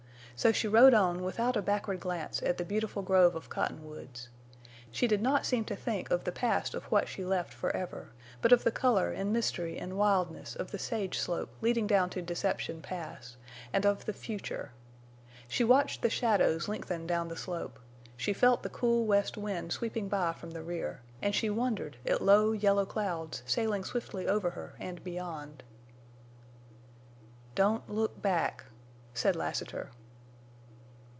[0.41, 4.27] So she rode on without a backward glance at the beautiful grove of Cottonwoods.
[4.89, 8.09] She did not seem to think of the past of what she left forever,
[8.41, 12.23] but of the color and mystery and wildness of the sage slope leading down to
[12.23, 13.37] Deception Pass,
[13.71, 14.71] and of the future.
[15.47, 17.77] She watched the shadows lengthen down the slope;
[18.17, 22.19] she felt the cool west wind sweeping by from the rear; and she wondered at
[22.19, 25.61] low, yellow clouds sailing swiftly over her and beyond.
[27.53, 28.63] "Don't look—back!"
[29.13, 29.91] said Lassiter.